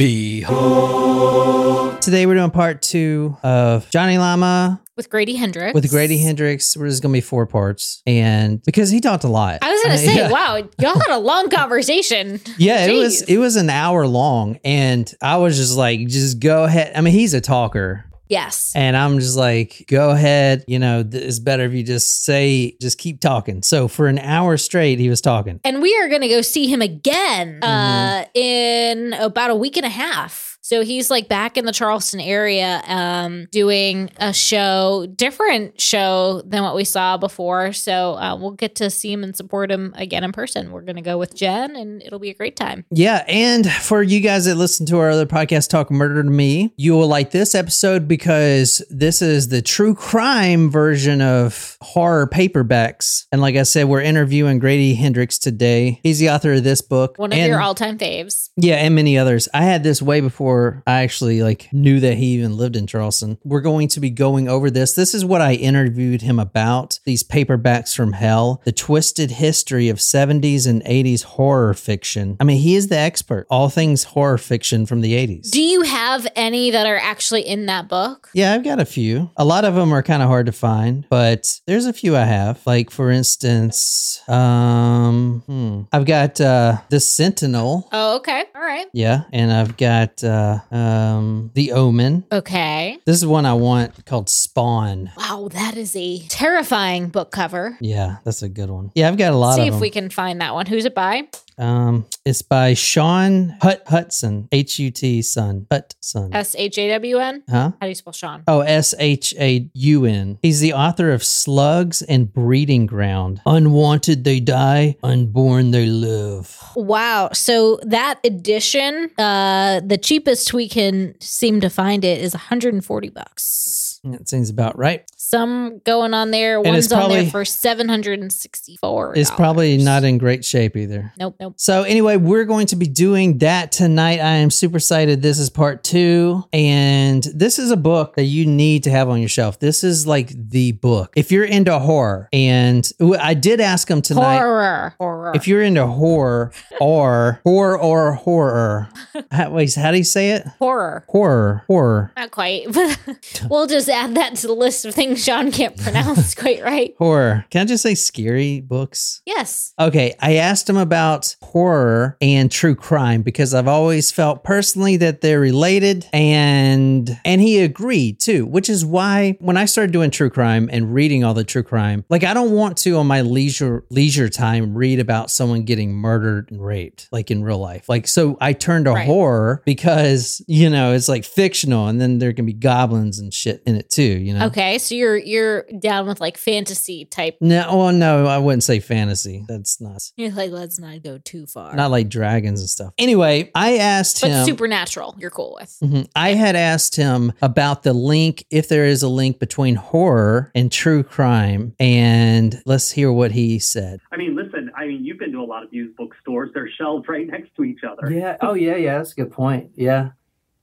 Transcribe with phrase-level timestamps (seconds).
[0.00, 2.00] Behold.
[2.00, 5.74] Today we're doing part two of Johnny Llama with Grady Hendrix.
[5.74, 6.74] with Grady Hendrix.
[6.74, 9.58] we're just going to be four parts, and because he talked a lot.
[9.60, 10.30] I was gonna say, yeah.
[10.30, 12.40] wow, y'all had a long conversation.
[12.56, 16.64] Yeah, it was it was an hour long, and I was just like, just go
[16.64, 16.96] ahead.
[16.96, 18.72] I mean, he's a talker, Yes.
[18.74, 20.64] and I'm just like, go ahead.
[20.68, 23.62] You know, it's better if you just say, just keep talking.
[23.62, 25.60] So for an hour straight, he was talking.
[25.64, 27.64] And we are gonna go see him again Mm-hmm.
[27.64, 30.49] uh, in about a week and a half.
[30.70, 36.62] So he's like back in the Charleston area, um, doing a show, different show than
[36.62, 37.72] what we saw before.
[37.72, 40.70] So uh, we'll get to see him and support him again in person.
[40.70, 42.84] We're gonna go with Jen, and it'll be a great time.
[42.92, 46.72] Yeah, and for you guys that listen to our other podcast, Talk Murder to Me,
[46.76, 53.24] you will like this episode because this is the true crime version of horror paperbacks.
[53.32, 55.98] And like I said, we're interviewing Grady Hendrix today.
[56.04, 57.18] He's the author of this book.
[57.18, 58.50] One of and- your all-time faves.
[58.56, 59.48] Yeah, and many others.
[59.52, 63.38] I had this way before I actually like knew that he even lived in Charleston.
[63.44, 64.92] We're going to be going over this.
[64.92, 66.98] This is what I interviewed him about.
[67.04, 72.36] These paperbacks from hell, the twisted history of 70s and 80s horror fiction.
[72.40, 73.46] I mean, he is the expert.
[73.50, 75.50] All things horror fiction from the 80s.
[75.50, 78.28] Do you have any that are actually in that book?
[78.34, 79.30] yeah, I've got a few.
[79.36, 82.24] A lot of them are kind of hard to find, but there's a few I
[82.24, 82.60] have.
[82.66, 87.88] Like for instance, um, hmm, I've got uh, the Sentinel.
[87.92, 88.44] Oh, okay.
[88.54, 88.86] All right.
[88.92, 90.39] Yeah, and I've got uh,
[90.70, 92.24] um, the Omen.
[92.32, 92.98] Okay.
[93.04, 95.10] This is one I want called Spawn.
[95.16, 97.76] Wow, that is a terrifying book cover.
[97.80, 98.90] Yeah, that's a good one.
[98.94, 99.80] Yeah, I've got a lot of See of if them.
[99.80, 100.66] we can find that one.
[100.66, 101.28] Who's it by?
[101.60, 106.34] Um, it's by Shaun Hut Hutson, H U T son Hutson.
[106.34, 107.42] S H A W N.
[107.48, 107.72] huh?
[107.80, 108.42] How do you spell Shaun?
[108.48, 110.38] Oh, S H A U N.
[110.42, 113.40] He's the author of Slugs and Breeding Ground.
[113.44, 116.56] Unwanted they die, unborn they live.
[116.74, 117.30] Wow.
[117.32, 123.89] So that edition, uh, the cheapest we can seem to find it is 140 bucks.
[124.04, 125.04] That seems about right.
[125.16, 126.56] Some going on there.
[126.56, 129.14] And One's it's on there for 764.
[129.16, 131.12] It's probably not in great shape either.
[131.18, 131.36] Nope.
[131.38, 131.54] Nope.
[131.58, 134.20] So anyway, we're going to be doing that tonight.
[134.20, 135.20] I am super excited.
[135.20, 139.20] This is part two, and this is a book that you need to have on
[139.20, 139.58] your shelf.
[139.58, 142.28] This is like the book if you're into horror.
[142.32, 142.90] And
[143.20, 144.38] I did ask him tonight.
[144.38, 144.94] Horror.
[144.98, 145.32] Horror.
[145.34, 148.88] If you're into horror or horror or horror,
[149.30, 150.46] how, wait, how do you say it?
[150.58, 151.04] horror.
[151.08, 152.66] Horror, horror, Not quite.
[153.50, 156.94] we'll just add that to the list of things Sean can't pronounce quite right.
[156.98, 157.44] horror.
[157.50, 159.22] Can I just say scary books?
[159.26, 159.72] Yes.
[159.78, 165.20] Okay, I asked him about horror and true crime because I've always felt personally that
[165.20, 170.30] they're related and and he agreed too, which is why when I started doing true
[170.30, 173.84] crime and reading all the true crime, like I don't want to on my leisure
[173.90, 177.88] leisure time read about someone getting murdered and raped like in real life.
[177.88, 179.06] Like so I turned to Right.
[179.06, 183.62] horror because, you know, it's like fictional and then there can be goblins and shit
[183.66, 184.46] in it too, you know.
[184.46, 184.78] Okay.
[184.78, 187.36] So you're you're down with like fantasy type.
[187.40, 189.44] No, well, no, I wouldn't say fantasy.
[189.48, 191.74] That's not You're like, let's not go too far.
[191.74, 192.92] not like dragons and stuff.
[192.98, 194.44] Anyway, I asked but him.
[194.44, 195.76] supernatural, you're cool with.
[195.82, 196.08] Mhm.
[196.14, 200.70] I had asked him about the link, if there is a link between horror and
[200.70, 204.00] true crime, and let's hear what he said.
[204.12, 206.50] I mean, listen, I mean, you've been to a lot of used bookstores.
[206.54, 208.12] They're shelved right next to each other.
[208.12, 208.36] Yeah.
[208.40, 208.76] Oh, yeah.
[208.76, 208.98] Yeah.
[208.98, 209.70] That's a good point.
[209.76, 210.10] Yeah.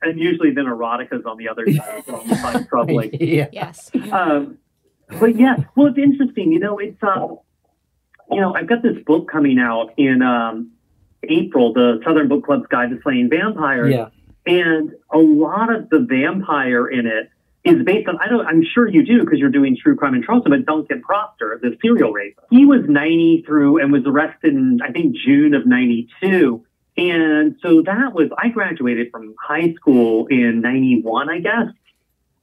[0.02, 3.12] And usually then erotica's on the other side, so you find troubling.
[3.14, 3.48] yeah.
[3.52, 3.90] Yes.
[4.12, 4.60] Um,
[5.20, 6.52] but yeah, well, it's interesting.
[6.52, 7.40] You know, it's, um,
[8.30, 10.72] you know, I've got this book coming out in um,
[11.24, 13.94] April, the Southern Book Club's Guide to Slaying Vampires.
[13.94, 14.10] Yeah.
[14.46, 17.30] And a lot of the vampire in it
[17.64, 20.24] is based on, I don't, I'm sure you do because you're doing true crime in
[20.24, 22.44] Charleston, but Duncan Proctor, the serial raper.
[22.50, 26.66] He was 90 through and was arrested in, I think, June of 92.
[26.98, 31.68] And so that was, I graduated from high school in 91, I guess.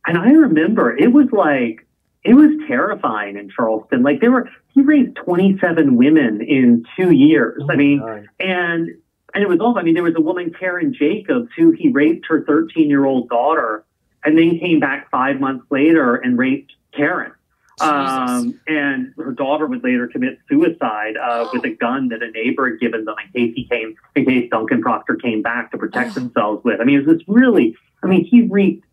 [0.06, 1.86] And I remember it was like,
[2.22, 4.02] it was terrifying in Charleston.
[4.02, 7.62] Like there were, he raised 27 women in two years.
[7.62, 8.00] Oh I mean,
[8.38, 8.90] and
[9.34, 12.26] and it was also, I mean, there was a woman, Karen Jacobs, who he raped
[12.28, 13.84] her 13 year old daughter,
[14.24, 17.32] and then came back five months later and raped Karen.
[17.80, 22.70] Um, and her daughter would later commit suicide uh, with a gun that a neighbor
[22.70, 26.14] had given them in case he came, in case Duncan Proctor came back to protect
[26.14, 26.80] themselves with.
[26.80, 28.84] I mean, it was this really, I mean, he wreaked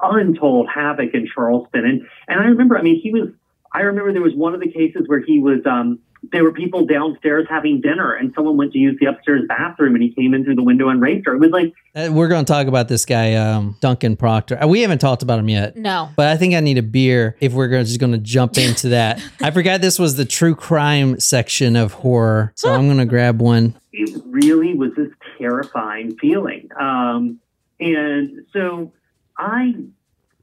[0.00, 1.84] untold havoc in Charleston.
[1.84, 3.28] And and I remember, I mean, he was.
[3.72, 5.64] I remember there was one of the cases where he was.
[5.66, 6.00] Um,
[6.32, 10.02] there were people downstairs having dinner, and someone went to use the upstairs bathroom, and
[10.02, 11.34] he came in through the window and raped her.
[11.34, 14.62] It was like, Uh, We're going to talk about this guy, um, Duncan Proctor.
[14.62, 15.76] Uh, We haven't talked about him yet.
[15.76, 16.08] No.
[16.16, 18.88] But I think I need a beer if we're gonna, just going to jump into
[18.90, 19.22] that.
[19.42, 22.52] I forgot this was the true crime section of horror.
[22.56, 23.74] So I'm going to grab one.
[23.92, 26.68] it really was this terrifying feeling.
[26.80, 27.40] Um,
[27.80, 28.92] And so
[29.36, 29.74] I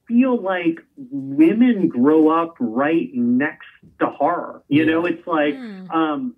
[0.07, 0.79] feel like
[1.09, 3.67] women grow up right next
[3.99, 4.63] to horror.
[4.67, 5.91] You know, it's like, Hmm.
[5.91, 6.35] um,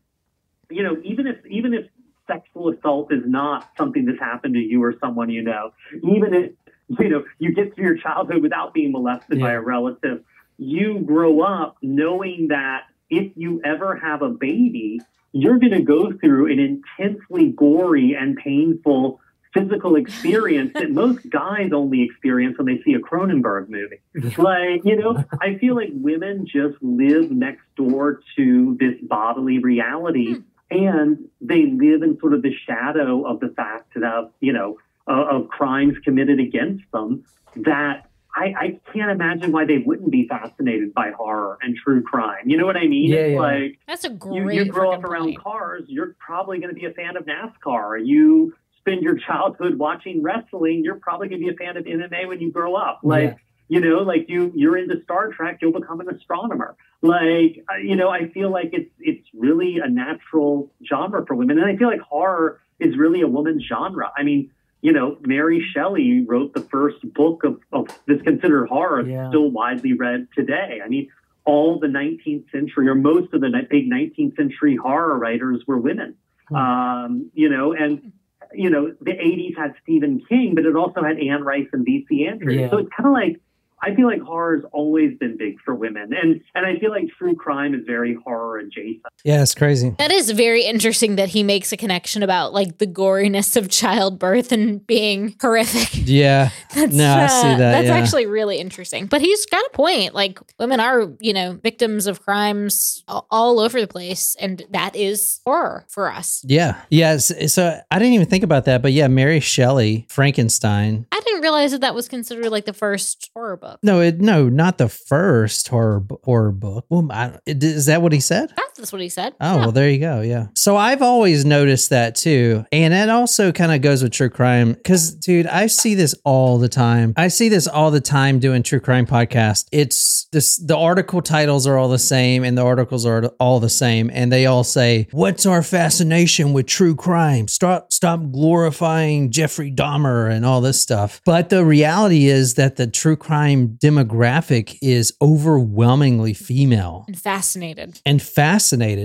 [0.69, 1.87] you know, even if even if
[2.27, 5.73] sexual assault is not something that's happened to you or someone you know,
[6.03, 6.51] even if
[6.99, 10.23] you know you get through your childhood without being molested by a relative,
[10.57, 15.01] you grow up knowing that if you ever have a baby,
[15.33, 19.19] you're going to go through an intensely gory and painful
[19.53, 24.01] physical experience that most guys only experience when they see a Cronenberg movie.
[24.37, 30.37] Like, you know, I feel like women just live next door to this bodily reality
[30.71, 34.77] and they live in sort of the shadow of the fact that, you know,
[35.07, 37.25] uh, of crimes committed against them
[37.57, 42.49] that I, I can't imagine why they wouldn't be fascinated by horror and true crime.
[42.49, 43.11] You know what I mean?
[43.11, 43.39] Yeah, yeah.
[43.39, 44.55] like That's a you, great.
[44.55, 45.43] you grow up around point.
[45.43, 48.03] cars, you're probably going to be a fan of NASCAR.
[48.03, 52.27] You spend your childhood watching wrestling, you're probably going to be a fan of MMA
[52.27, 52.99] when you grow up.
[53.03, 53.35] Like, Yeah.
[53.69, 56.75] you know, like you you're into Star Trek, you'll become an astronomer.
[57.01, 61.65] Like, you know, I feel like it's it's really a natural genre for women, and
[61.67, 64.11] I feel like horror is really a woman's genre.
[64.17, 64.51] I mean.
[64.85, 69.29] You know, Mary Shelley wrote the first book of, of this considered horror, Yeah.
[69.29, 70.81] still widely read today.
[70.83, 71.07] I mean,
[71.45, 76.15] all the 19th century or most of the big 19th century horror writers were women.
[76.49, 76.55] Hmm.
[76.57, 78.11] Um, you know, and
[78.53, 82.25] you know, the 80s had Stephen King, but it also had Anne Rice and V.C.
[82.25, 82.59] Andrews.
[82.59, 82.69] Yeah.
[82.69, 83.41] So it's kind of like
[83.83, 87.35] I feel like horror's always been big for women, and and I feel like true
[87.35, 89.01] crime is very horror adjacent.
[89.23, 89.93] Yeah, it's crazy.
[89.99, 94.51] That is very interesting that he makes a connection about like the goriness of childbirth
[94.51, 95.89] and being horrific.
[96.05, 96.49] Yeah.
[96.75, 97.95] That's, No, I see uh, that, That's yeah.
[97.97, 99.05] actually really interesting.
[99.07, 100.13] But he's got a point.
[100.13, 104.95] Like women are, you know, victims of crimes all, all over the place, and that
[104.95, 106.43] is horror for us.
[106.47, 106.79] Yeah.
[106.89, 107.11] Yeah.
[107.13, 108.81] s- So I didn't even think about that.
[108.81, 111.05] But yeah, Mary Shelley, Frankenstein.
[111.43, 113.79] I realize that that was considered like the first horror book.
[113.83, 116.85] No, it, no, not the first horror horror book.
[116.87, 118.53] Well, I, is that what he said?
[118.55, 119.33] That's, that's what he said.
[119.41, 119.59] Oh, Yeah.
[119.59, 120.21] well, there you go.
[120.21, 120.47] Yeah.
[120.55, 122.65] So I've always noticed that too.
[122.71, 124.75] And that also kind of goes with true crime.
[124.85, 127.13] Cause, dude, I see this all the time.
[127.17, 129.65] I see this all the time doing true crime podcast.
[129.71, 133.69] It's this, the article titles are all the same and the articles are all the
[133.69, 134.09] same.
[134.13, 137.47] And they all say, What's our fascination with true crime?
[137.47, 141.21] Stop, stop glorifying Jeffrey Dahmer and all this stuff.
[141.25, 147.99] But the reality is that the true crime demographic is overwhelmingly female and fascinated.
[148.05, 148.62] and fascinated.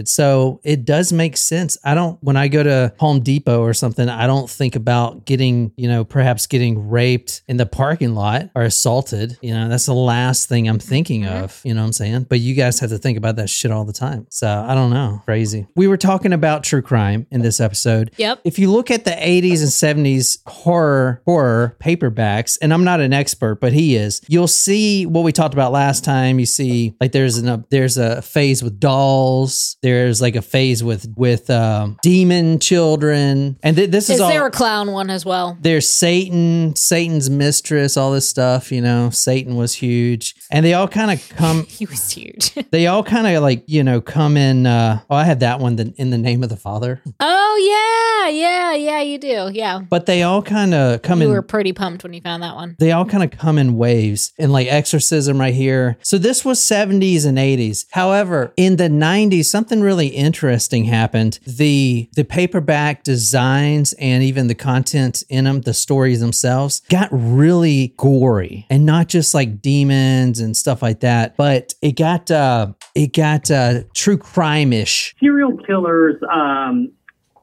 [0.09, 1.79] So it does make sense.
[1.85, 5.73] I don't, when I go to Home Depot or something, I don't think about getting,
[5.77, 9.39] you know, perhaps getting raped in the parking lot or assaulted.
[9.43, 11.45] You know, that's the last thing I'm thinking mm-hmm.
[11.45, 11.61] of.
[11.65, 12.27] You know what I'm saying?
[12.29, 14.27] But you guys have to think about that shit all the time.
[14.31, 15.23] So I don't know.
[15.25, 15.67] Crazy.
[15.75, 18.13] We were talking about true crime in this episode.
[18.17, 18.41] Yep.
[18.45, 23.13] If you look at the 80s and 70s horror horror paperbacks, and I'm not an
[23.13, 26.39] expert, but he is, you'll see what we talked about last time.
[26.39, 29.48] You see like there's an there's a phase with dolls,
[29.83, 34.29] there's like a phase with with um, demon children, and th- this is, Is all
[34.31, 35.57] there a clown one as well?
[35.61, 39.11] there's Satan, Satan's mistress, all this stuff, you know.
[39.11, 40.35] Satan was huge.
[40.51, 42.55] And they all kind of come He was huge.
[42.71, 45.77] they all kind of like, you know, come in uh oh, I have that one
[45.77, 47.03] the, in the name of the Father.
[47.21, 49.01] oh yeah, yeah, yeah.
[49.03, 49.51] You do.
[49.53, 49.81] Yeah.
[49.89, 52.55] But they all kind of come You in were pretty pumped when you found that
[52.55, 52.77] one.
[52.79, 56.59] they all kind of come in waves and like exorcism right here so this was
[56.61, 63.93] 70s and 80s however in the 90s something really interesting happened the the paperback designs
[63.95, 69.35] and even the content in them the stories themselves got really gory and not just
[69.35, 75.15] like demons and stuff like that but it got uh it got uh true crime-ish
[75.21, 76.93] serial killers, um,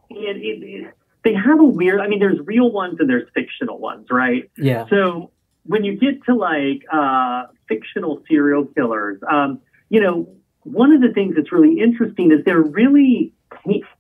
[0.10, 2.00] it, it, it, they have a weird.
[2.02, 4.50] I mean, there's real ones and there's fictional ones, right?
[4.58, 5.32] yeah So
[5.64, 9.60] when you get to like uh, fictional serial killers, um,
[9.90, 10.30] you know,
[10.66, 13.32] one of the things that's really interesting is they're really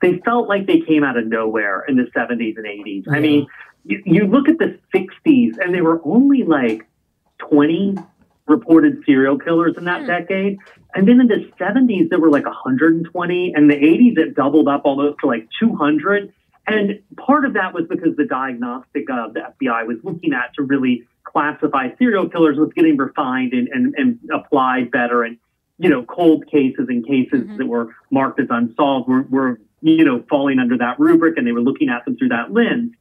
[0.02, 3.06] they felt like they came out of nowhere in the 70s and 80s.
[3.10, 3.48] I mean,
[3.86, 6.86] you, you look at the 60s and there were only like
[7.38, 7.96] 20
[8.48, 10.08] reported serial killers in that Hmm.
[10.08, 10.58] decade.
[10.94, 13.54] And then in the 70s, there were like 120.
[13.56, 16.34] And the 80s, it doubled up almost to like 200.
[16.68, 20.64] And part of that was because the diagnostic uh, the FBI was looking at to
[20.64, 25.24] really classify serial killers was getting refined and, and, and applied better.
[25.24, 25.38] And,
[25.78, 27.58] you know, cold cases and cases Mhm.
[27.58, 31.52] that were marked as unsolved were, were, you know, falling under that rubric and they
[31.52, 32.92] were looking at them through that lens.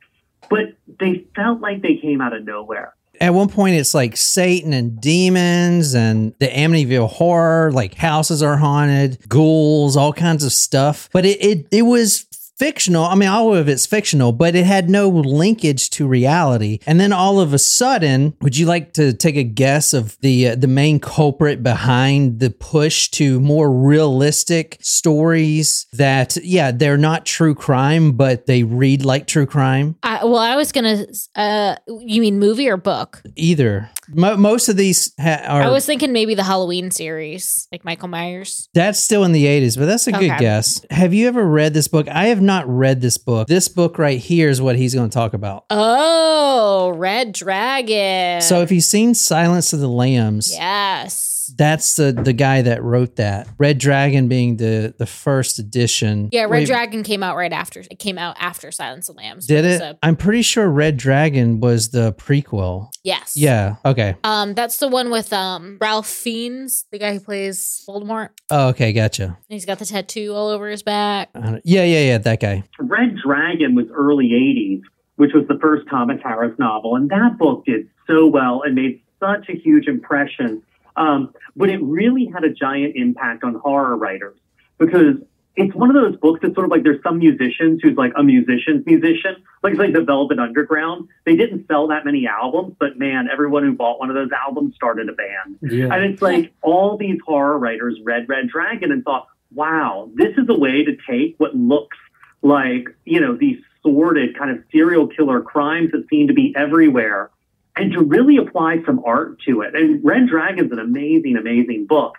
[0.50, 2.94] But they felt like they came out of nowhere.
[3.20, 8.56] At one point, it's like Satan and demons and the Amityville horror, like houses are
[8.56, 11.08] haunted, ghouls, all kinds of stuff.
[11.12, 12.26] But it it, it was
[12.58, 13.04] fictional.
[13.04, 16.78] I mean, all of it's fictional, but it had no linkage to reality.
[16.86, 20.48] And then all of a sudden, would you like to take a guess of the
[20.48, 27.26] uh, the main culprit behind the push to more realistic stories that yeah, they're not
[27.26, 29.96] true crime, but they read like true crime?
[30.02, 31.06] I, well, I was gonna.
[31.34, 33.22] Uh, you mean movie or book?
[33.36, 33.90] Either.
[34.08, 38.08] Mo- most of these ha- are I was thinking maybe the Halloween series, like Michael
[38.08, 38.68] Myers.
[38.74, 40.84] That's still in the 80s, but that's a good guess.
[40.90, 42.08] Have you ever read this book?
[42.08, 43.48] I have not read this book.
[43.48, 45.64] This book right here is what he's going to talk about.
[45.70, 48.40] Oh, Red Dragon.
[48.40, 51.33] So if you've seen Silence of the Lambs, yes.
[51.48, 53.48] That's the the guy that wrote that.
[53.58, 56.28] Red Dragon being the the first edition.
[56.32, 57.80] Yeah, Red Wait, Dragon came out right after.
[57.90, 59.46] It came out after Silence of the Lambs.
[59.46, 59.78] Did it?
[59.78, 62.88] So, I'm pretty sure Red Dragon was the prequel.
[63.02, 63.36] yes.
[63.36, 63.76] Yeah.
[63.84, 64.16] Okay.
[64.24, 68.30] Um, that's the one with um Ralph Fiennes, the guy who plays Voldemort.
[68.50, 68.92] Oh, okay.
[68.92, 69.24] Gotcha.
[69.24, 71.30] And he's got the tattoo all over his back.
[71.34, 72.18] I Yeah, yeah, yeah.
[72.18, 72.64] That guy.
[72.78, 74.82] Red Dragon was early 80s,
[75.16, 76.96] which was the first Thomas Harris novel.
[76.96, 80.62] And that book did so well and made such a huge impression.
[80.96, 84.38] Um, but it really had a giant impact on horror writers
[84.78, 85.16] because
[85.56, 88.24] it's one of those books that's sort of like there's some musicians who's like a
[88.24, 91.08] musician's musician, like it's like the Velvet Underground.
[91.24, 94.74] They didn't sell that many albums, but man, everyone who bought one of those albums
[94.74, 95.58] started a band.
[95.62, 95.94] Yeah.
[95.94, 100.48] And it's like all these horror writers read Red Dragon and thought, wow, this is
[100.48, 101.98] a way to take what looks
[102.42, 107.30] like, you know, these sordid kind of serial killer crimes that seem to be everywhere
[107.76, 109.74] and to really apply some art to it.
[109.74, 112.16] And Red Dragon's an amazing, amazing book.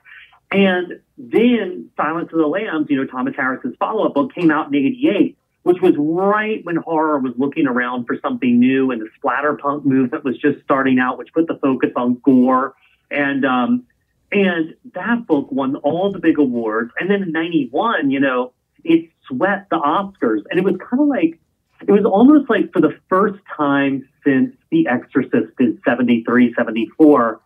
[0.51, 4.67] And then Silence of the Lambs, you know, Thomas Harris's follow up book came out
[4.67, 9.09] in 88, which was right when horror was looking around for something new and the
[9.21, 12.75] splatterpunk movement was just starting out, which put the focus on gore.
[13.09, 13.85] And, um,
[14.31, 16.91] and that book won all the big awards.
[16.99, 18.51] And then in 91, you know,
[18.83, 20.41] it swept the Oscars.
[20.49, 21.39] And it was kind of like,
[21.81, 27.39] it was almost like for the first time since The Exorcist in 73, 74,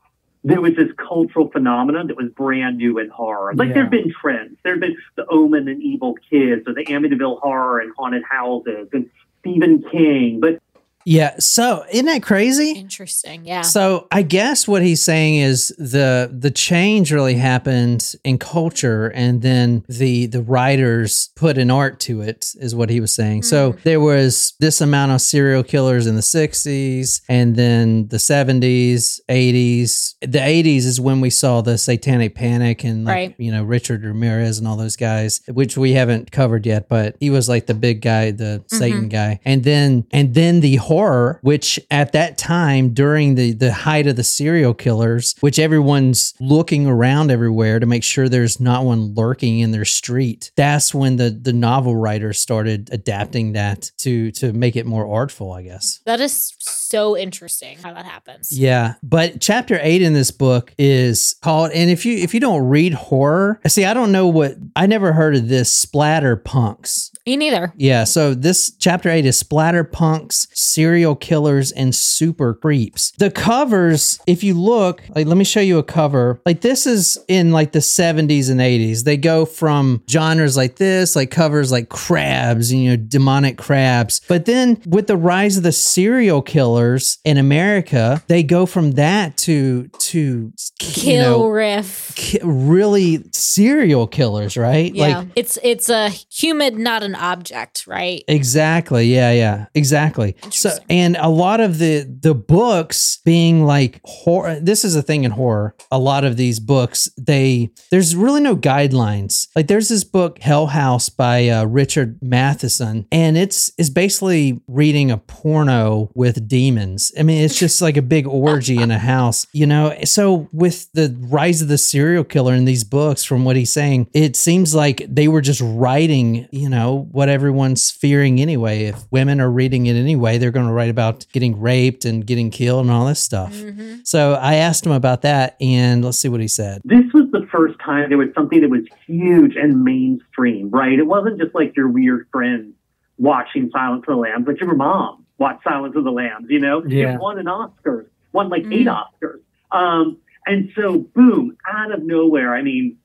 [0.43, 3.53] there was this cultural phenomenon that was brand new in horror.
[3.55, 3.73] Like Yeah.
[3.73, 4.57] there have been trends.
[4.63, 8.87] There have been the Omen and Evil Kids or the Amityville Horror and Haunted Houses
[8.93, 9.09] and
[9.41, 10.39] Stephen King.
[10.39, 10.61] But
[11.05, 11.35] Yeah.
[11.39, 12.71] So isn't that crazy?
[12.71, 13.45] Interesting.
[13.45, 13.61] Yeah.
[13.61, 19.41] So I guess what he's saying is the the change really happened in culture, and
[19.41, 23.43] then the the writers put an art to it, is what he was saying.
[23.43, 23.83] So Mm.
[23.83, 30.15] there was this amount of serial killers in the '60s, and then the '70s, '80s.
[30.21, 33.35] The '80s is when we saw the Satanic Panic and like Right.
[33.37, 37.29] you know Richard Ramirez and all those guys, which we haven't covered yet, but he
[37.29, 41.79] was like the big guy, the Satan guy, and then and then the horror, which
[41.91, 47.29] at that time during the the height of the serial killers, which everyone's looking around
[47.31, 50.51] everywhere to make sure there's not one lurking in their street.
[50.55, 55.51] That's when the the novel writers started adapting that to to make it more artful,
[55.53, 55.99] I guess.
[56.05, 58.51] that is so interesting how that happens.
[58.51, 62.67] Yeah, but chapter 8 in this book is called and if you if you don't
[62.67, 67.11] read horror, see I don't know what I never heard of this splatter punks.
[67.27, 67.73] Me neither.
[67.77, 70.47] Yeah, so this chapter 8 is splatter punks,
[70.79, 73.11] serial killers and super creeps.
[73.17, 76.39] The covers, if you look, like let me show you a cover.
[76.45, 79.03] Like this is in like the 70s and 80s.
[79.03, 84.21] They go from genres like this, like covers like crabs, you know, demonic crabs.
[84.29, 89.35] But then with the rise of the serial killers in America, they go from that
[89.37, 92.13] to to Kill you know, riff.
[92.15, 94.95] ki- really serial killers, right?
[94.95, 95.25] Yeah.
[95.35, 98.23] it's it's a human, not an object, right?
[98.29, 99.13] Exactly.
[99.13, 99.65] Yeah, yeah.
[99.75, 100.35] Exactly.
[100.51, 100.97] So Interesting.
[100.97, 105.31] and a lot of the the books being like horror this is a thing in
[105.31, 105.75] horror.
[105.91, 109.47] A lot of these books, they there's really no guidelines.
[109.55, 115.11] Like there's this book Hell House by uh, Richard Matheson and it's is basically reading
[115.11, 117.11] a porno with demons.
[117.17, 119.97] I mean, it's just like a big orgy in a house, you know.
[120.03, 124.09] So with the rise of the serial killer in these books from what he's saying,
[124.13, 128.85] it seems like they were just writing, you know, what everyone's fearing anyway.
[128.85, 132.49] If women are reading it anyway, they're going to write about getting raped and getting
[132.49, 133.53] killed and all this stuff.
[133.53, 134.05] Mhm.
[134.05, 136.81] So I asked him about that and let's see what he said.
[136.85, 140.97] this was the first time there was something that was huge and mainstream, right?
[140.99, 142.73] It wasn't just like your weird friends
[143.17, 146.83] watching Silence of the Lambs, like your mom watched Silence of the Lambs, you know?
[146.85, 147.15] Yeah.
[147.15, 149.03] It won an Oscar, won like eight Mm.
[149.21, 149.39] Oscars.
[149.71, 152.95] Um, and so, boom, out of nowhere, I mean,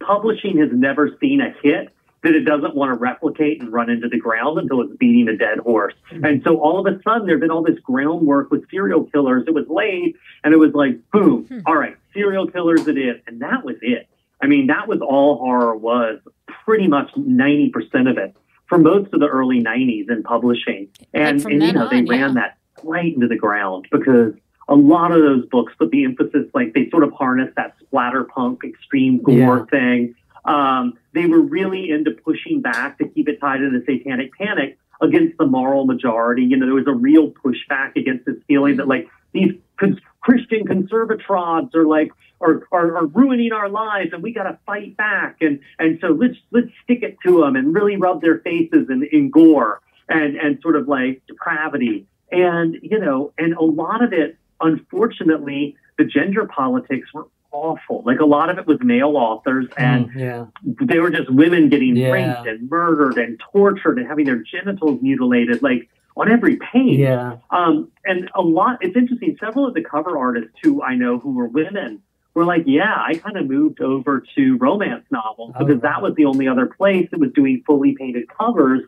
[0.00, 1.88] publishing has never seen a hit
[2.24, 5.36] that it doesn't want to replicate and run into the ground until it's beating a
[5.36, 5.94] dead horse.
[6.10, 9.44] And so all of a sudden there'd been all this groundwork with serial killers.
[9.46, 11.60] It was laid and it was like, boom, Hmm.
[11.66, 13.20] all right, serial killers it is.
[13.26, 14.08] And that was it.
[14.42, 16.18] I mean, that was all horror was
[16.64, 18.34] pretty much 90% of it
[18.66, 20.88] for most of the early 90s in publishing.
[21.12, 24.32] And, and you know, they on, ran that right into the ground because
[24.66, 28.64] a lot of those books put the emphasis, like they sort of harness that splatterpunk
[28.64, 30.14] extreme gore thing.
[30.44, 34.78] Um, they were really into pushing back to keep it tied to the satanic panic
[35.00, 36.42] against the moral majority.
[36.42, 40.66] You know, there was a real pushback against this feeling that like these con- Christian
[40.66, 42.10] conservatrods are like
[42.40, 46.08] are, are, are ruining our lives and we got to fight back and and so
[46.08, 50.36] let's let's stick it to them and really rub their faces in, in gore and
[50.36, 56.04] and sort of like depravity and you know and a lot of it unfortunately the
[56.04, 60.46] gender politics were awful like a lot of it was male authors and Mm, yeah.
[60.84, 62.10] they were just women getting Yeah.
[62.10, 67.36] raped and murdered and tortured and having their genitals mutilated like on every page Yeah.
[67.50, 69.36] um, and a lot, it's interesting.
[69.40, 72.00] Several of the cover artists who I know who were women
[72.34, 75.90] were like, yeah, I kind of moved over to romance novels Oh, because wow.
[75.90, 78.82] that was the only other place that was doing fully painted covers.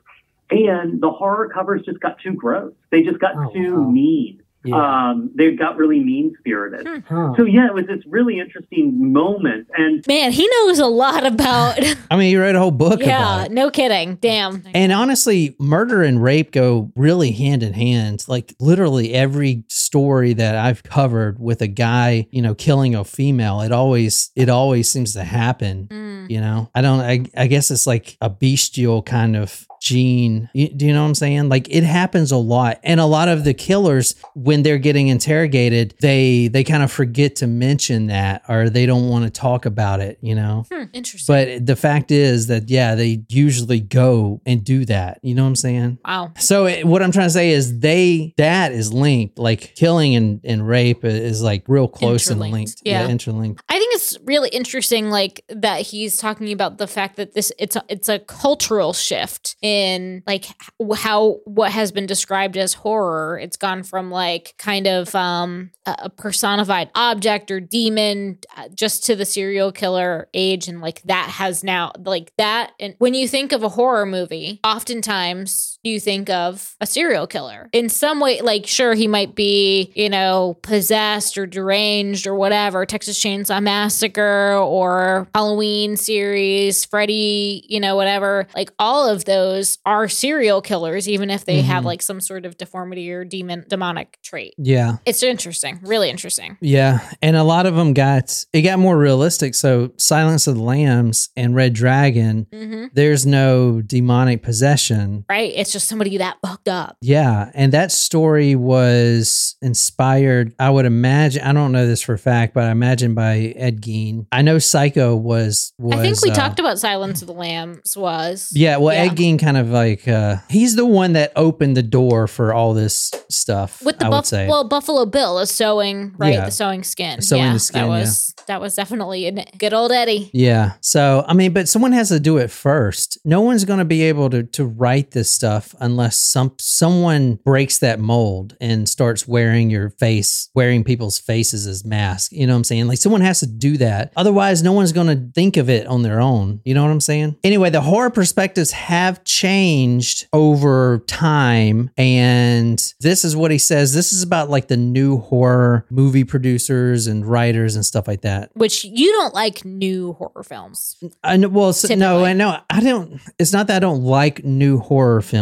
[0.50, 2.72] And the horror covers just got too gross.
[2.90, 3.90] They just got Oh, too wow.
[3.90, 4.42] mean.
[4.66, 5.10] Yeah.
[5.10, 7.04] Um, they got really mean spirited.
[7.08, 7.34] Huh.
[7.36, 9.68] So yeah, it was this really interesting moment.
[9.76, 11.78] And Man, he knows a lot about.
[12.10, 13.52] I mean, you wrote a whole book about yeah, it.
[13.52, 14.16] no kidding.
[14.16, 14.62] Damn.
[14.74, 18.24] And honestly, murder and rape go really hand in hand.
[18.28, 23.60] Like literally every story that I've covered with a guy, you know, killing a female,
[23.60, 25.88] it always it always seems to happen.
[25.88, 26.05] Mm.
[26.28, 27.00] You know, I don't.
[27.00, 30.48] I, I guess it's like a bestial kind of gene.
[30.52, 31.48] You, do you know what I'm saying?
[31.48, 35.94] Like it happens a lot, and a lot of the killers, when they're getting interrogated,
[36.00, 40.00] they they kind of forget to mention that, or they don't want to talk about
[40.00, 40.18] it.
[40.20, 40.64] You know.
[40.72, 41.34] Hmm, interesting.
[41.34, 45.20] But the fact is that yeah, they usually go and do that.
[45.22, 45.98] You know what I'm saying?
[46.04, 46.32] wow.
[46.38, 49.38] So it, what I'm trying to say is they that is linked.
[49.38, 52.82] Like killing and, and rape is like real close and linked.
[52.84, 53.08] yeah.
[53.08, 53.62] interlinked.
[53.68, 57.76] I think it's really interesting, like that he's talking about the fact that this it's
[57.76, 60.46] a, it's a cultural shift in like
[60.94, 63.38] how what has been described as horror.
[63.38, 69.16] It's gone from like kind of um a, personified object or demon uh, just to
[69.16, 72.72] the serial killer age, and like that has now like that.
[72.78, 77.68] And when you think of a horror movie, oftentimes you think of a serial killer
[77.72, 78.40] in some way.
[78.40, 84.54] Like sure, he might be you know possessed or deranged or whatever, Texas Chainsaw Massacre
[84.58, 88.46] or Halloween series, Freddy, you know, whatever.
[88.54, 91.86] Like all of those are serial killers, even if they have Mhm.
[91.86, 94.54] like some sort of deformity or demon demonic trait.
[94.58, 94.96] Yeah.
[95.06, 96.56] It's interesting, really interesting.
[96.60, 99.54] Yeah, and a lot of them got it got more realistic.
[99.54, 105.24] So Silence of the Lambs and Red Dragon, hmm there's no demonic possession.
[105.28, 105.52] Right?
[105.54, 106.96] It's just somebody that fucked up.
[107.02, 112.18] Yeah, and that story was inspired, I would imagine, I don't know this for a
[112.18, 114.26] fact, but I imagine by Ed Gein.
[114.32, 117.96] I know Psycho was was I think we uh, talked about Silence of the Lambs
[117.96, 118.50] was.
[118.54, 119.02] Yeah, well, Yeah.
[119.10, 122.72] Ed Gein kind of like uh he's the one that opened the door for all
[122.74, 123.82] this stuff.
[123.84, 124.48] With the I buff- would say.
[124.48, 126.32] well, Buffalo Bill is sewing, right?
[126.34, 126.46] Yeah.
[126.46, 127.20] The sewing skin.
[127.20, 128.00] Sewing yeah, the skin, That yeah.
[128.00, 130.30] was that was definitely a good old Eddie.
[130.32, 130.74] Yeah.
[130.80, 133.18] So, I mean, but someone has to do it first.
[133.24, 137.78] No one's going to be able to to write this stuff unless some someone breaks
[137.78, 142.32] that mold and starts wearing your face, wearing people's faces as masks.
[142.32, 142.88] You know what I'm saying?
[142.88, 144.12] Like someone has to do that.
[144.16, 146.60] Otherwise, no one's going to think of it on their own.
[146.64, 147.36] You know what I'm saying?
[147.44, 153.94] Anyway, the horror perspectives have changed over time and this is what he says.
[153.94, 158.50] This is about like the new horror movie producers and writers and stuff like that.
[158.54, 160.96] Which you don't like new horror films.
[161.22, 161.48] I know.
[161.48, 162.60] Well, so, no, I know.
[162.70, 163.20] I don't.
[163.38, 165.36] It's not that I don't like new horror films.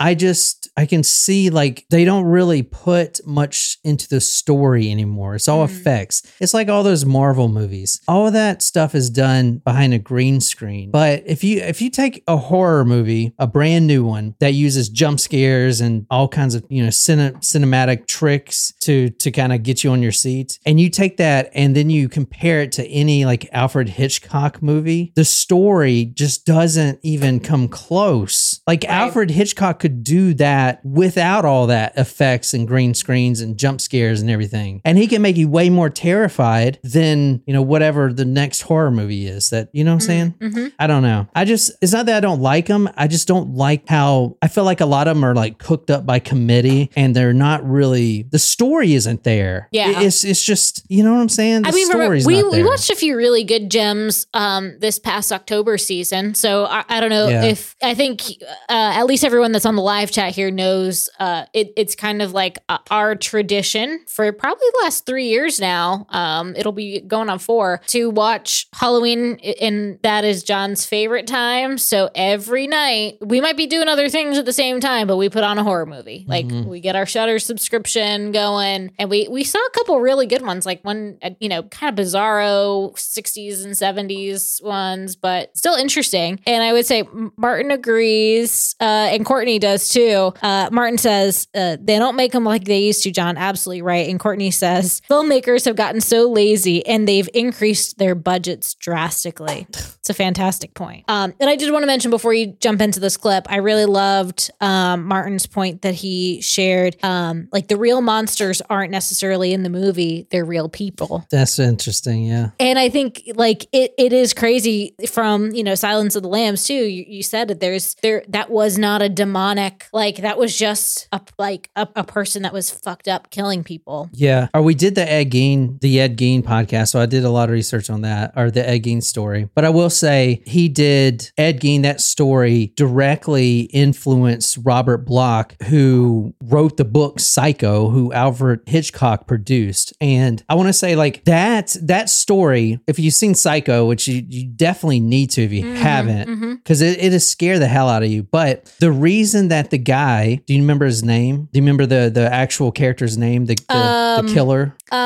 [0.00, 5.34] I just I can see like they don't really put much into the story anymore.
[5.36, 5.70] It's all Mm.
[5.70, 6.22] effects.
[6.40, 8.00] It's like all those Marvel movies.
[8.08, 10.90] All of that stuff is done behind a green screen.
[10.90, 14.88] But if you if you take a horror movie, a brand new one that uses
[14.88, 19.62] jump scares and all kinds of you know cine, cinematic tricks to to kind of
[19.62, 22.86] get you on your seat, and you take that and then you compare it to
[22.88, 28.60] any like Alfred Hitchcock movie, the story just doesn't even come close.
[28.66, 33.80] Like Alfred Hitchcock could do that without all that effects and green screens and jump
[33.80, 34.80] scares and everything.
[34.84, 38.90] And he can make you way more terrified than, you know, whatever the next horror
[38.90, 40.34] movie is that, you know what I'm saying?
[40.40, 40.66] Mm-hmm.
[40.78, 41.26] I don't know.
[41.34, 42.88] I just, it's not that I don't like them.
[42.96, 45.90] I just don't like how I feel like a lot of them are like cooked
[45.90, 49.68] up by committee and they're not really, the story isn't there.
[49.72, 50.00] Yeah.
[50.02, 51.62] It's, it's just, you know what I'm saying?
[51.62, 55.32] The I mean, story's we, we watched a few really good gems um, this past
[55.32, 56.34] October season.
[56.34, 57.44] So I, I don't know Yeah.
[57.44, 58.20] if I think
[58.68, 62.22] uh, at least everyone that's on the live chat here knows uh, it, it's kind
[62.22, 66.06] of like uh, our tradition for probably the last three years now.
[66.10, 71.78] Um, it'll be going on four to watch Halloween, and that is John's favorite time.
[71.78, 75.28] So every night, we might be doing other things at the same time, but we
[75.28, 76.24] put on a horror movie.
[76.28, 76.66] Like Mhm.
[76.66, 80.66] we get our Shudder subscription going, and we we saw a couple really good ones,
[80.66, 86.40] like one uh, you know kind of bizarro '60s and '70s ones, but still interesting.
[86.46, 87.04] And I would say
[87.36, 90.32] Martin agrees, uh, and Courtney does too.
[90.42, 93.12] Uh, Martin says uh, they don't make them like they used to.
[93.12, 94.08] John, absolutely right.
[94.08, 99.68] And Courtney says filmmakers have gotten so lazy and they've increased their budgets drastically.
[99.70, 101.04] It's a fantastic point.
[101.06, 103.84] Um, and I did want to mention before you jump into this clip, I really
[103.84, 106.96] loved um, Martin's point that he shared.
[107.04, 111.24] Um, like the real monsters aren't necessarily in the movie; they're real people.
[111.30, 112.24] That's interesting.
[112.24, 112.50] Yeah.
[112.58, 116.64] And I think like it, it is crazy from, you know, Silence of the Lambs
[116.64, 116.74] too.
[116.74, 121.06] You, you said that there's there that was not a demonic like that was just
[121.12, 124.08] a like a, a person that was fucked up killing people.
[124.14, 124.48] Yeah.
[124.54, 126.88] Or we did the Ed Gein, the Ed Gein podcast.
[126.88, 129.48] So I did a lot of research on that, or the Ed Gein story.
[129.54, 136.34] But I will say he did Ed Gein, that story directly influenced Robert Bloch, who
[136.42, 139.92] wrote the book Psycho, who Alfred Hitchcock produced.
[140.00, 144.24] And I want to say like that that story, if you've seen Psycho, which you,
[144.28, 146.56] you definitely need to if you haven't, Mhm.
[146.56, 148.22] because it, it'll scare the hell out of you.
[148.22, 151.48] But the reason that the guy, do you remember his name?
[151.52, 153.46] Do you remember the the actual character's name?
[153.46, 154.74] The the, Um, the killer.
[154.92, 154.96] Uh,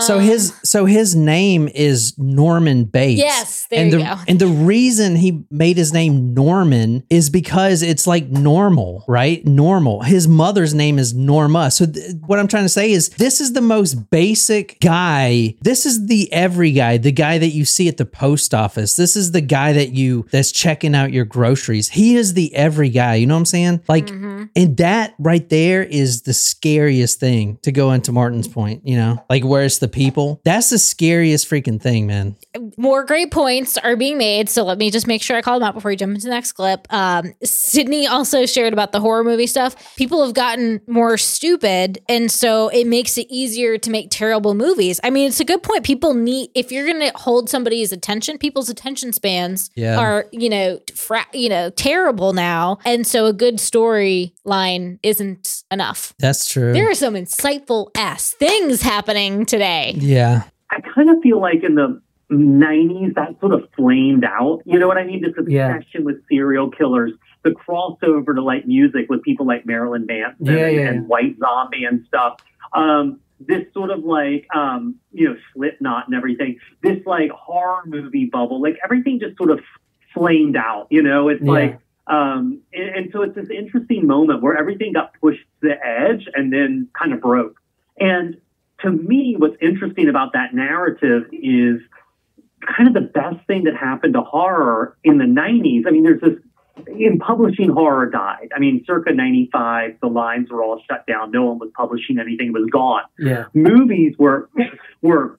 [0.00, 3.20] So his so his name is Norman Bates.
[3.20, 4.16] Yes, there and you the, go.
[4.28, 9.44] And the reason he made his name Norman is because it's like normal, right?
[9.46, 10.02] Normal.
[10.02, 11.70] His mother's name is Norma.
[11.70, 15.54] So th- what I'm trying to say is this is the most basic guy.
[15.62, 18.96] This is the every guy, the guy that you see at the post office.
[18.96, 21.88] This is the guy that you that's checking out your groceries.
[21.88, 23.16] He is the every guy.
[23.16, 23.80] You know what I'm saying?
[23.88, 24.48] Like Mhm.
[24.56, 29.22] and that right there is the scariest thing to go into Martin's point, you know,
[29.28, 30.40] like where's the people?
[30.44, 32.36] That's the scariest freaking thing, man.
[32.76, 34.48] more great points are being made.
[34.48, 36.30] So let me just make sure I call them out before we jump into the
[36.34, 36.86] next clip.
[36.90, 39.96] Um, Sydney also shared about the horror movie stuff.
[39.96, 45.00] People have gotten more stupid, and so it makes it easier to make terrible movies.
[45.04, 45.84] I mean, it's a good point.
[45.84, 49.98] People need if you're going to hold somebody's attention, people's attention spans Yeah.
[49.98, 56.14] are you know fra- you know terrible now, and so a good storyline isn't enough.
[56.18, 56.72] That's true.
[56.72, 59.79] There are some insightful ass things happening today.
[59.88, 60.44] Yeah.
[60.70, 64.62] I kind of feel like in the 90s that sort of flamed out.
[64.64, 65.22] You know what I mean?
[65.22, 65.76] This Yeah.
[65.76, 67.12] obsession with serial killers,
[67.42, 71.08] the crossover to like music with people like Marilyn Manson Yeah, and, yeah, and.
[71.08, 72.36] White Zombie and stuff.
[72.72, 76.58] Um, this sort of like, um, you know, Slipknot and everything.
[76.82, 79.60] This like horror movie bubble, like everything just sort of
[80.14, 80.86] flamed out.
[80.90, 81.50] You know, it's Yeah.
[81.50, 81.78] like.
[82.06, 86.26] Um, and, and so it's this interesting moment where everything got pushed to the edge
[86.34, 87.60] and then kind of broke.
[88.00, 88.36] And
[88.82, 91.80] to me, what's interesting about that narrative is
[92.66, 95.86] kind of the best thing that happened to horror in the 90s.
[95.86, 96.38] I mean, there's this
[96.86, 98.50] in publishing horror died.
[98.54, 101.30] I mean, circa 95, the lines were all shut down.
[101.30, 102.48] No one was publishing anything.
[102.48, 103.02] It was gone.
[103.18, 103.46] Yeah.
[103.52, 104.48] Movies were,
[105.02, 105.38] were,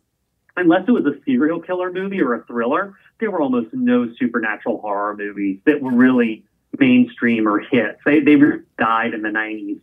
[0.55, 4.81] unless it was a serial killer movie or a thriller, there were almost no supernatural
[4.81, 6.43] horror movies that were really
[6.77, 7.99] mainstream or hits.
[8.05, 8.35] They, they
[8.77, 9.79] died in the 90s.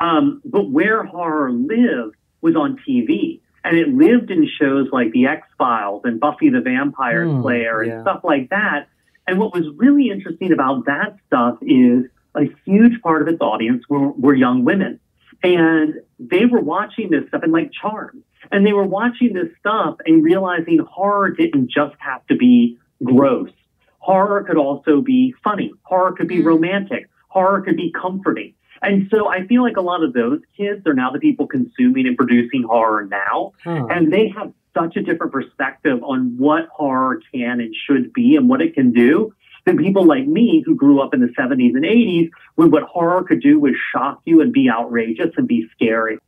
[0.00, 3.40] Um, but where horror lived was on TV.
[3.62, 7.80] And it lived in shows like The X Files and Buffy the Vampire Hmm, Slayer
[7.82, 8.02] and yeah.
[8.02, 8.88] stuff like that.
[9.26, 13.84] And what was really interesting about that stuff is a huge part of its audience
[13.88, 14.98] were, were young women.
[15.42, 18.22] And they were watching this stuff and like Charmed.
[18.50, 23.50] And they were watching this stuff and realizing horror didn't just have to be gross.
[23.98, 25.72] Horror could also be funny.
[25.82, 26.46] Horror could be Mm.
[26.46, 27.08] romantic.
[27.28, 28.54] Horror could be comforting.
[28.82, 32.06] And so I feel like a lot of those kids are now the people consuming
[32.06, 33.52] and producing horror now.
[33.62, 33.86] Huh.
[33.90, 38.48] And they have such a different perspective on what horror can and should be and
[38.48, 39.34] what it can do
[39.66, 43.22] than people like me who grew up in the 70s and 80s when what horror
[43.24, 46.18] could do was shock you and be outrageous and be scary.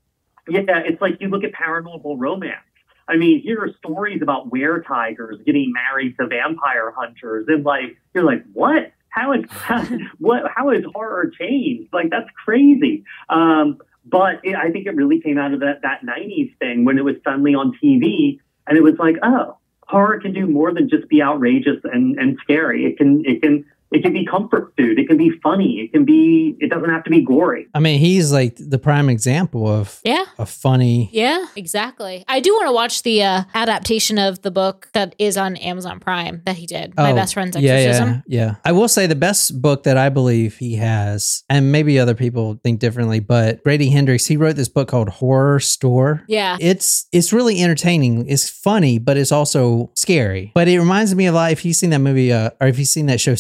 [0.49, 2.61] Yeah, it's like you look at paranormal romance.
[3.09, 7.97] I mean, here are stories about were tigers getting married to vampire hunters, and like
[8.15, 8.93] you're like, what?
[9.13, 9.45] How is
[10.19, 10.43] what?
[10.55, 11.93] How has horror changed?
[11.93, 13.05] Like that's crazy.
[13.29, 16.99] Um, but it, I think it really came out of that that '90s thing when
[16.99, 20.89] it was suddenly on TV, and it was like, oh, horror can do more than
[20.89, 22.87] just be outrageous and and scary.
[22.87, 24.99] It can it can It can be comfort food.
[24.99, 25.81] It can be funny.
[25.81, 26.57] It can be.
[26.61, 27.67] It doesn't have to be gory.
[27.75, 30.25] I mean, he's like the prime example of Yeah.
[30.39, 31.11] a funny.
[31.13, 32.25] Yeah, exactly.
[32.29, 36.01] I do want to watch the uh, adaptation of the book that is on Amazon
[36.01, 36.95] Prime that he did.
[36.97, 38.23] My Oh, best friend's yeah, exorcism.
[38.27, 38.55] Yeah, yeah.
[38.65, 42.59] I will say the best book that I believe he has, and maybe other people
[42.63, 46.23] think differently, but Grady Hendrix, he wrote this book called Horrorstör.
[46.29, 46.57] Yeah.
[46.61, 48.27] It's it's really entertaining.
[48.29, 50.53] It's funny, but it's also scary.
[50.55, 52.89] But it reminds me a lot if you've seen that movie uh, or if you've
[52.89, 53.35] seen that show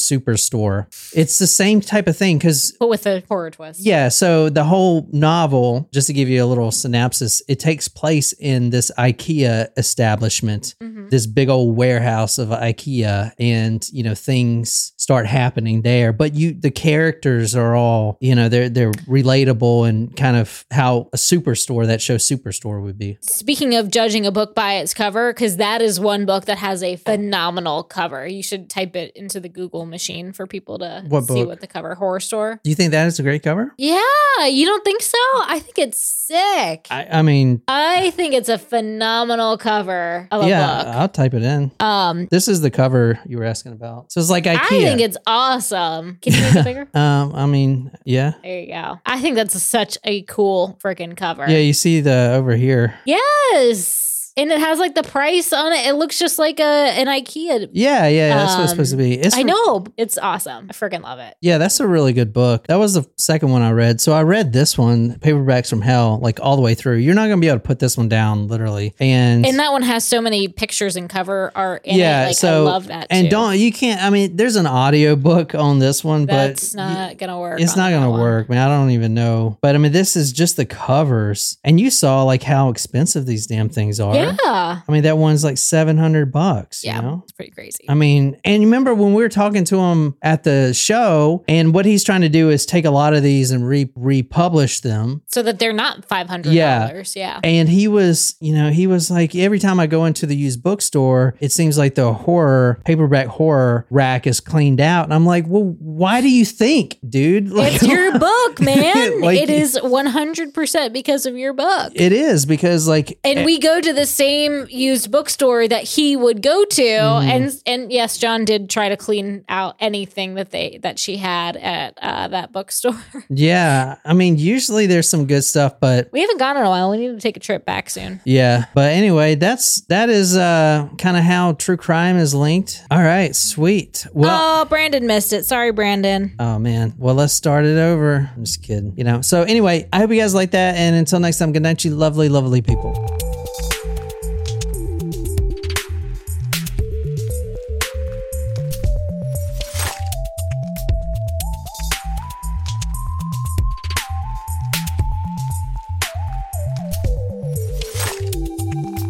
[0.50, 0.86] Superstore.
[1.14, 3.80] It's the same type of thing because But with a horror twist.
[3.80, 8.32] yeah, so the whole novel, just to give you a little synopsis, it takes place
[8.34, 11.10] in this IKEA establishment, Mhm.
[11.10, 16.12] this big old warehouse of IKEA, and you know things start happening there.
[16.12, 21.08] But you, the characters are all, you know, they're they're relatable and kind of how
[21.12, 23.18] a superstore that show Superstore would be.
[23.20, 26.82] Speaking of judging a book by its cover, because that is one book that has
[26.82, 28.26] a phenomenal cover.
[28.26, 31.48] You should type it into the Google machine for people to What see book?
[31.48, 32.62] what the cover Horrorstör.
[32.62, 33.72] Do you think that is a great cover?
[33.78, 35.18] Yeah, you don't think so?
[35.46, 36.86] I think it's sick.
[36.90, 40.94] I, I, I think it's a phenomenal cover of a yeah, book.
[40.94, 41.70] I'll type it in.
[41.80, 44.12] Um, This is the cover you were asking about.
[44.12, 44.58] So it's like IKEA.
[44.58, 46.18] I think it's awesome.
[46.22, 46.88] Can you make it bigger?
[46.94, 48.32] um, I mean, yeah.
[48.42, 49.00] There you go.
[49.06, 51.48] I think that's such a cool freaking cover.
[51.48, 52.94] Yeah, you see the over here.
[53.04, 54.11] Yes.
[54.36, 55.86] And it has like the price on it.
[55.86, 57.68] It looks just like a an IKEA.
[57.72, 59.18] Yeah, yeah, that's what it's supposed to be.
[59.18, 59.84] Um, it's I know.
[59.96, 60.66] It's awesome.
[60.70, 61.34] I freaking love it.
[61.40, 62.66] Yeah, that's a really good book.
[62.68, 64.00] That was the second one I read.
[64.00, 66.96] So I read this one, Paperbacks from Hell, like all the way through.
[66.96, 68.94] You're not going to be able to put this one down, literally.
[68.98, 72.26] And, And that one has so many pictures and cover art in yeah.
[72.28, 74.02] Like so I love that and don't you can't.
[74.02, 77.60] I mean, there's an audio book on this one, That's but it's not gonna work.
[77.60, 78.20] It's not going to one.
[78.20, 78.68] work, man.
[78.68, 79.58] I don't even know.
[79.60, 83.46] But I mean, this is just the covers, and you saw like how expensive these
[83.46, 84.14] damn things are.
[84.14, 84.21] Yeah.
[84.30, 86.84] I mean, that one's like seven hundred bucks.
[86.84, 86.96] Yeah.
[86.96, 87.20] You know?
[87.24, 87.84] It's pretty crazy.
[87.88, 91.74] I mean, and you remember when we were talking to him at the show, and
[91.74, 95.22] what he's trying to do is take a lot of these and re- republish them.
[95.26, 96.88] so that they're not five hundred Yeah.
[96.88, 97.16] dollars.
[97.16, 97.40] Yeah.
[97.44, 100.62] And he was, you know, he was like, every time I go into the used
[100.62, 105.04] bookstore, it seems like the horror, paperback horror rack is cleaned out.
[105.04, 107.50] And I'm like, well, why do you think, dude?
[107.62, 109.20] Like, It's your book, man.
[109.20, 111.92] Like- it is 100% because of your book.
[111.94, 116.16] It is because, like, and eh we go to the same used bookstore that he
[116.16, 117.28] would go to Mm-hmm.
[117.28, 121.56] and and yes john did try to clean out anything that they that she had
[121.56, 126.38] at uh, that bookstore yeah, I mean, usually there's some good stuff, but we haven't
[126.38, 129.34] gone in a while we need to take a trip back soon Yeah, but anyway,
[129.34, 132.82] that's that is uh kind of how true crime is linked.
[132.90, 134.06] All right, sweet.
[134.12, 136.94] Well, oh brandon missed it sorry brandon oh man.
[136.98, 138.30] Well, let's start it over.
[138.36, 138.94] I'm just kidding.
[138.96, 139.22] You know.
[139.22, 141.92] So anyway, I hope you guys like that and until next time, good night you
[141.94, 142.92] lovely lovely people.